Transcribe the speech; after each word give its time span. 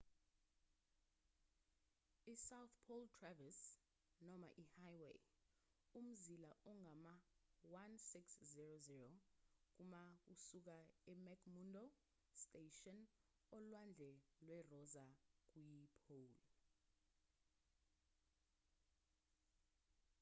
isouth 2.33 2.75
pole 2.85 3.09
traverse 3.19 3.65
noma 4.27 4.49
ihighway 4.63 5.17
umzila 5.99 6.51
ongama-1600 6.71 9.11
kma 9.75 10.03
kusuka 10.25 10.77
emcmurdo 11.11 11.83
station 12.43 12.99
olwandle 13.57 14.11
lwerosa 14.45 15.05
kuyipole 15.51 16.39